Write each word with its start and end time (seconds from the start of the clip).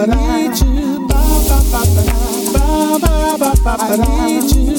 I 0.00 0.06
need 0.06 0.54
you. 0.60 1.08
I 3.66 3.96
need 3.96 4.46
you. 4.54 4.78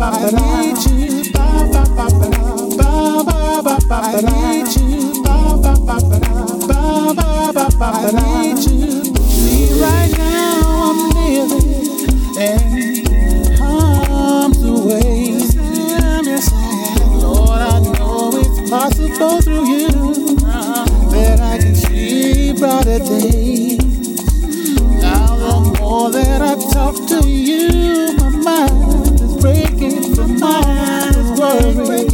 I 0.00 0.26
need 0.32 0.78
you. 0.82 1.22
I 3.90 4.18
need 4.20 4.66
you. 4.74 5.22
I 7.80 8.10
need 8.12 8.58
you. 8.66 8.80
Right 9.80 10.10
now 10.18 10.90
I'm 10.90 10.98
and 12.38 13.60
arms. 13.60 14.58
Lord, 17.22 17.60
I 17.60 17.78
know 17.78 18.32
it's 18.34 18.58
possible 18.68 19.40
through 19.42 19.66
you 19.68 20.11
brighter 22.62 23.00
days. 23.00 23.78
Now 25.00 25.34
the 25.36 25.80
more 25.80 26.12
that 26.12 26.40
I 26.40 26.54
talk 26.70 26.94
to 27.08 27.28
you, 27.28 28.16
my 28.16 28.70
mind 28.70 29.20
is 29.20 29.36
breaking. 29.38 30.14
My 30.38 30.60
mind 30.60 31.16
is 31.16 31.40
worried. 31.40 32.11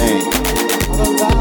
Hey. 0.00 1.39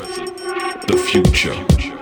The 0.00 0.96
future. 0.96 1.99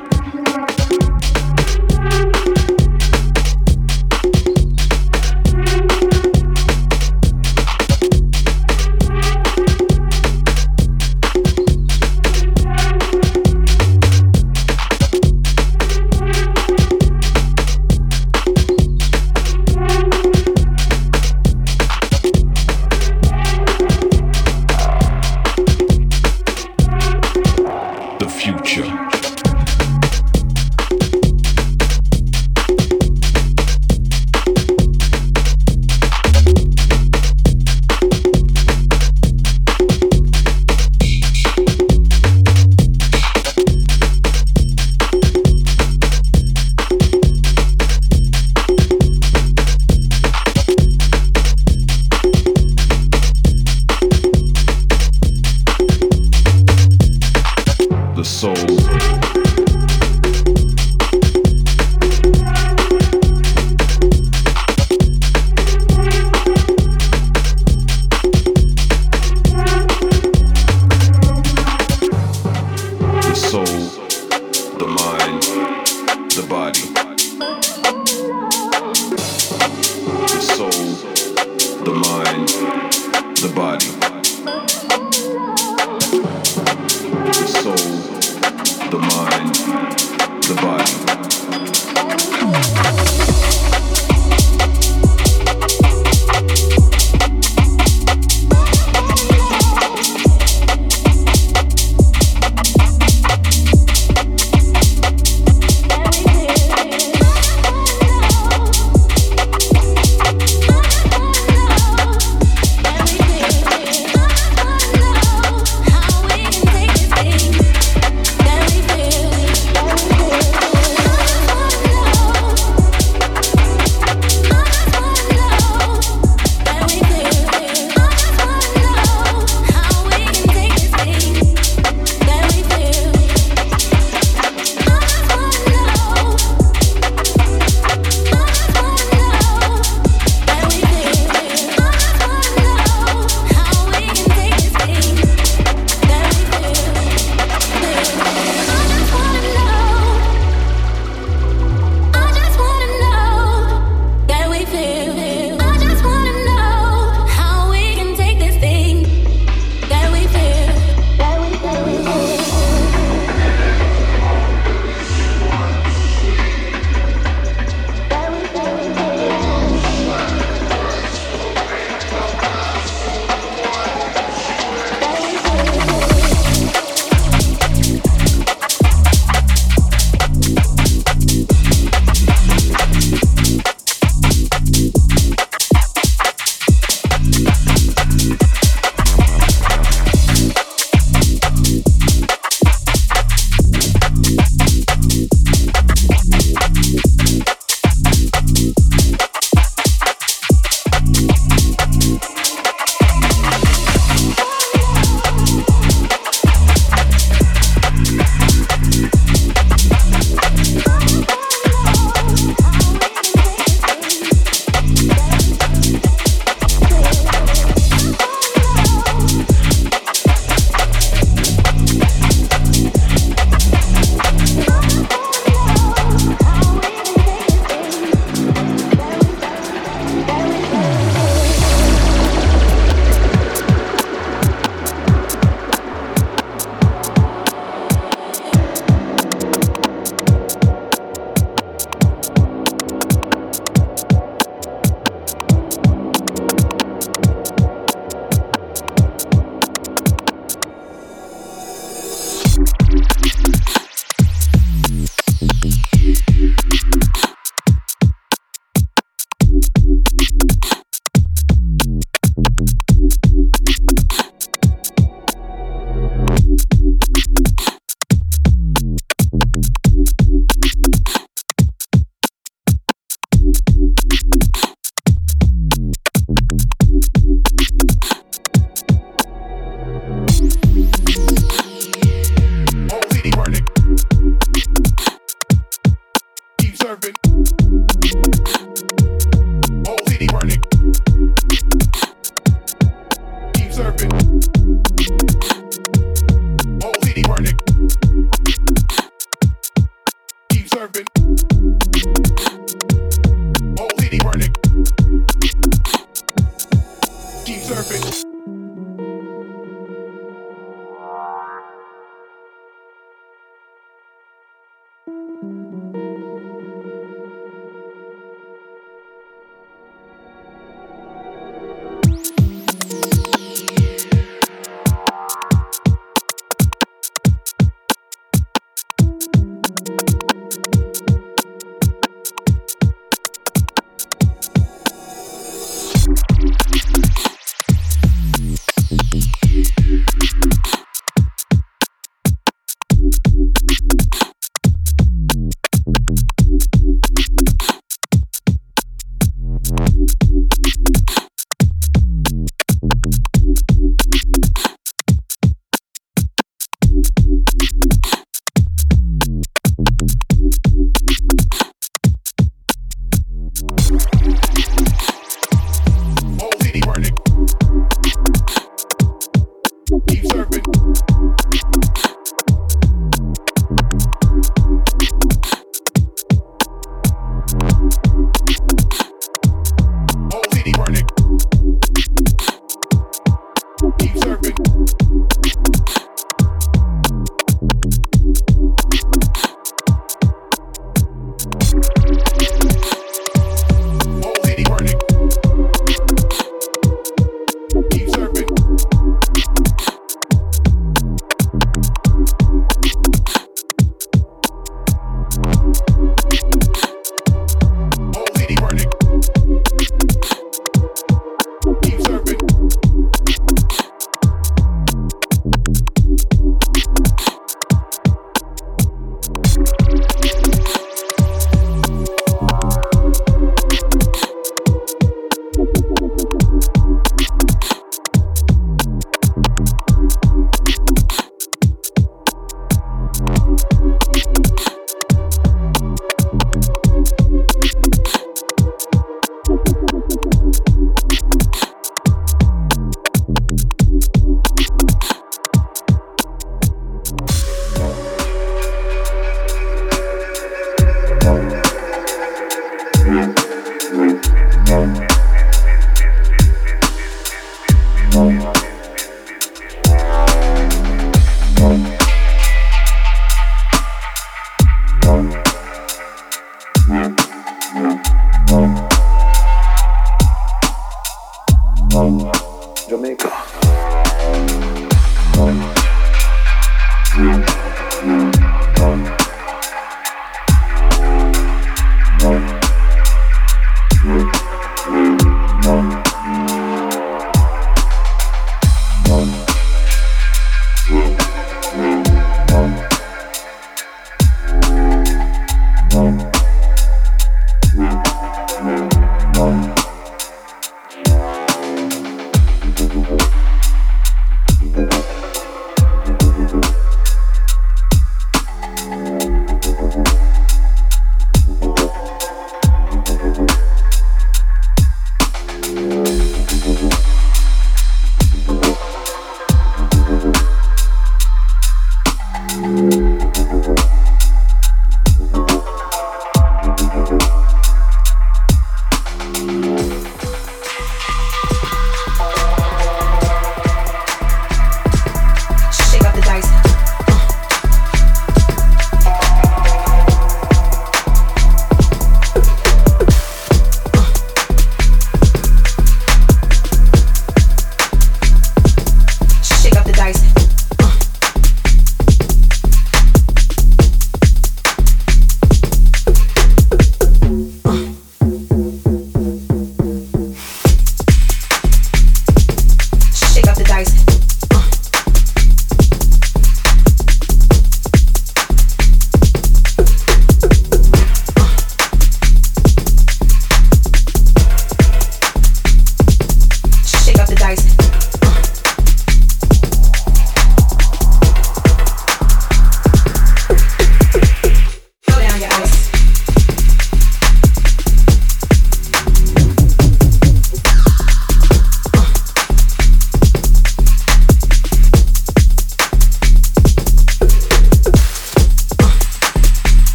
Yo 440.66 440.97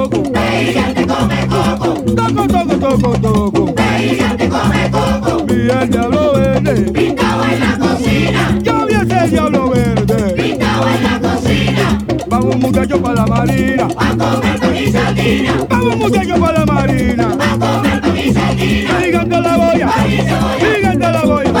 toco, 0.00 0.22
toco. 0.22 0.32
Te 0.32 1.06
come 1.06 1.46
coco. 1.48 1.94
Toco, 2.14 2.46
toco, 2.46 2.76
toco, 2.78 3.18
toco. 3.20 3.74
Ella 3.98 4.36
te 4.36 4.48
come 4.48 4.90
coco. 4.90 5.44
Vi 5.44 5.70
el 5.70 5.90
diablo 5.90 6.32
verde. 6.34 6.90
Pintado 6.92 7.44
en 7.44 7.60
la 7.60 7.78
cocina. 7.78 8.58
Yo 8.62 8.86
vi 8.86 8.94
ese 8.94 9.28
diablo 9.28 9.70
verde. 9.70 10.32
Pintado 10.36 10.86
en 10.88 11.02
la 11.02 11.20
cocina. 11.20 11.98
Vamos 12.28 12.56
muchachos 12.56 13.00
para 13.00 13.14
la 13.14 13.26
marina. 13.26 13.88
A 13.96 14.16
comer 14.16 14.60
con 14.60 14.72
mi 14.72 14.86
sardina. 14.90 15.66
Vamos 15.68 15.96
muchachos 15.96 16.38
para 16.38 16.58
la 16.60 16.66
marina. 16.66 17.36
A 17.38 17.58
comer 17.58 18.00
con 18.00 18.14
mi 18.14 18.32
sardina. 18.32 19.00
Gigante 19.00 19.40
la 19.40 19.56
boya. 19.56 19.88
Gigante 20.58 21.12
la 21.12 21.22
boya. 21.24 21.52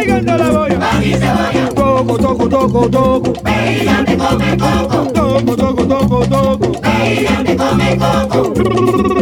Gigante 0.00 0.38
la 0.38 0.50
boya. 0.50 0.78
Aquí 0.92 1.12
cebolla. 1.12 1.68
Toco, 1.74 2.18
toco, 2.18 2.48
toco, 2.48 2.90
toco. 2.90 3.32
Ella 3.48 4.04
te 4.04 4.16
come 4.16 4.56
coco. 4.58 5.12
Toco, 5.12 5.56
toco, 5.56 5.86
toco, 5.86 6.26
toco. 6.26 6.65
Ella 7.06 7.40
te 7.44 7.54
come 7.54 7.96
coco. 7.96 9.15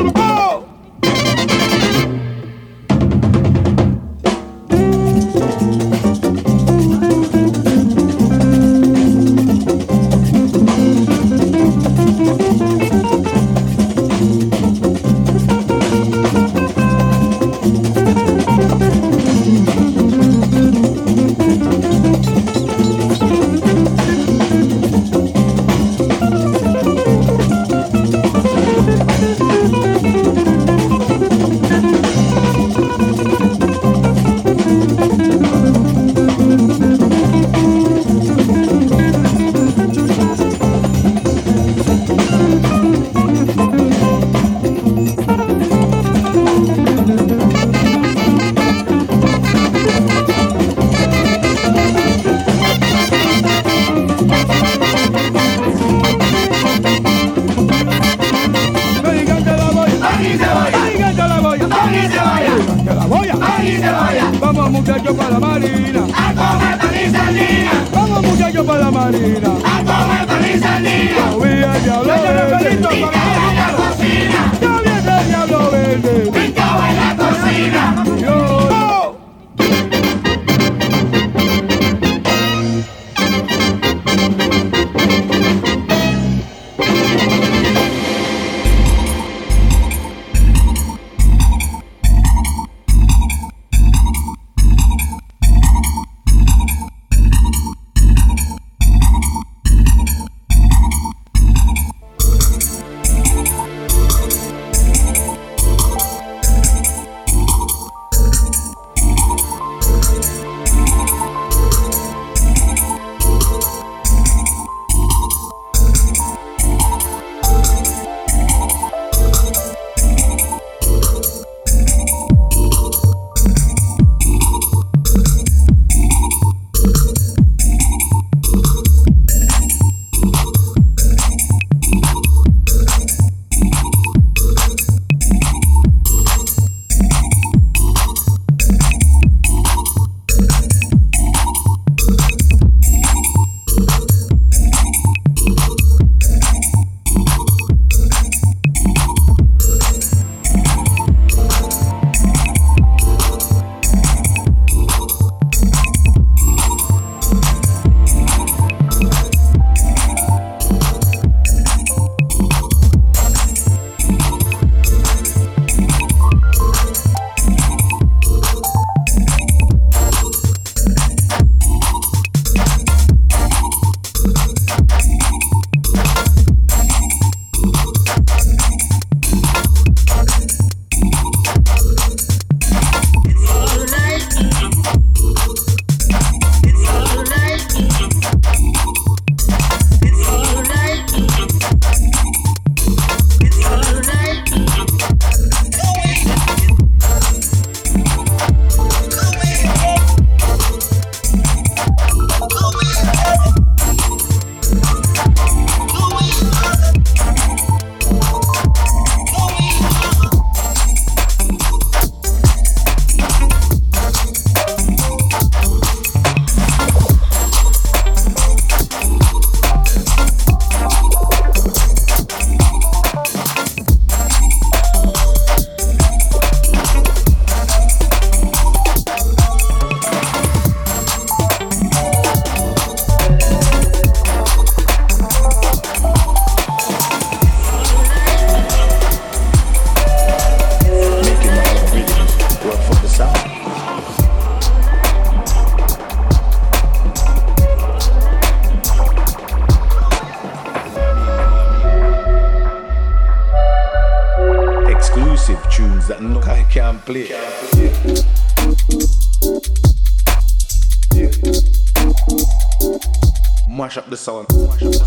mash 263.75 263.97
up 263.97 264.09
the 264.09 264.17
sound. 264.17 264.47
Mash 264.51 264.83
up 264.83 264.93
the 264.93 265.05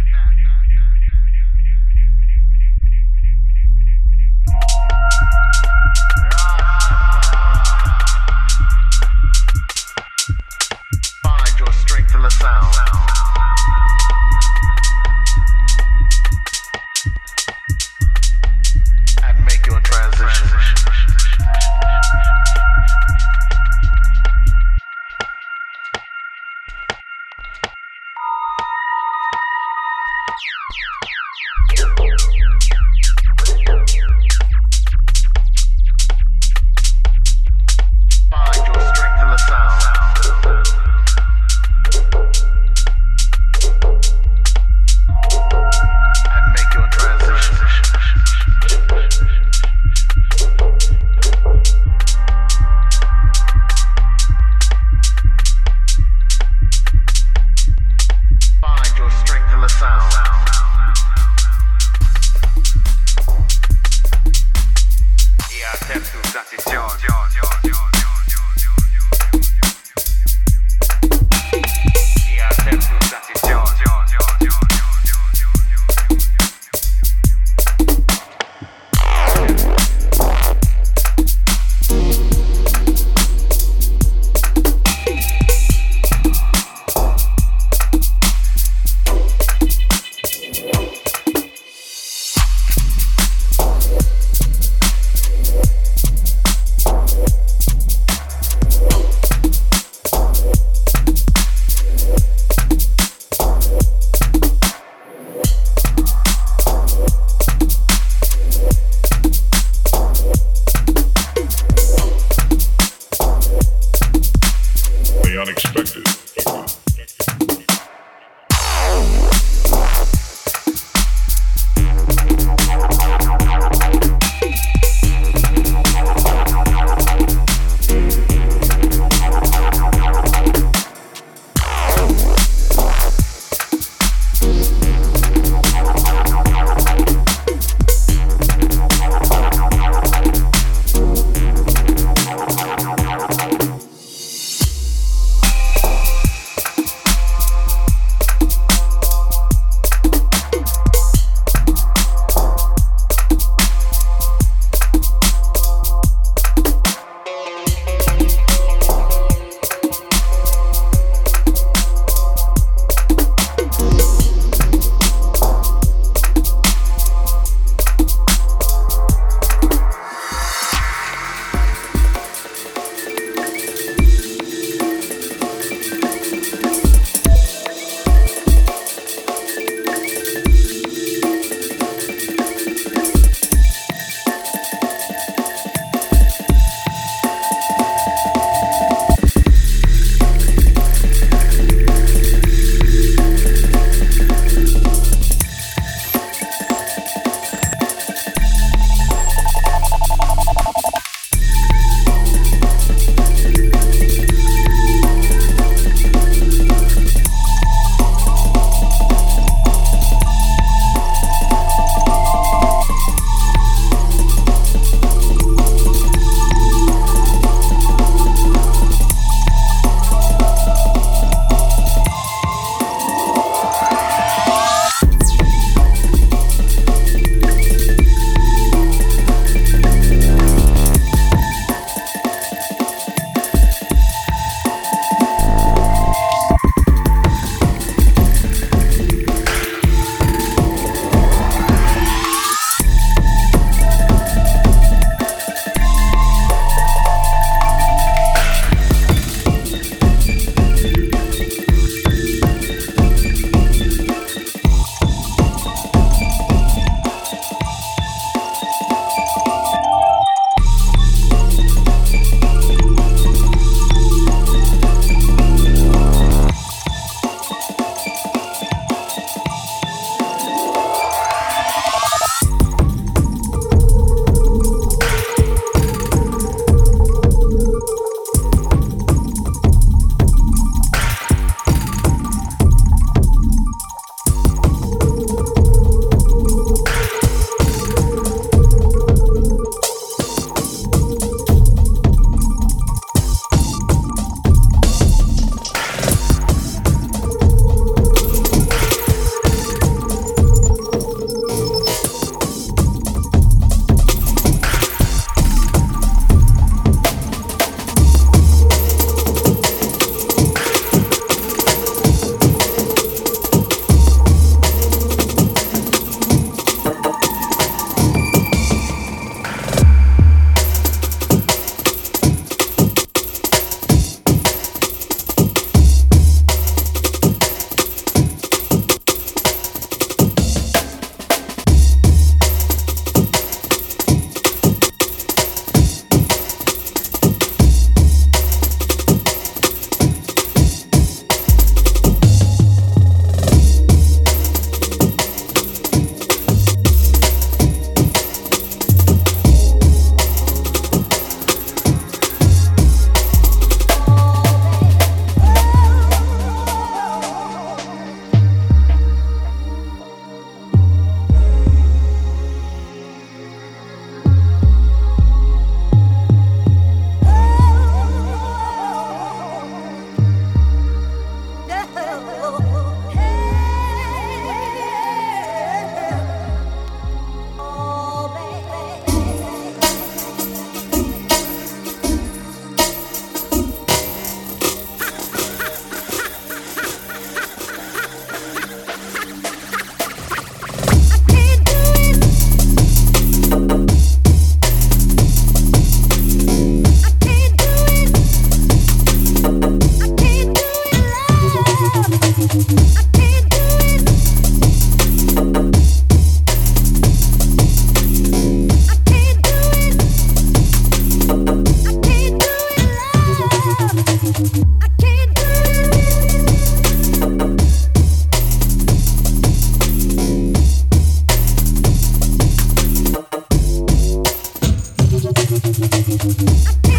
I 426.23 426.90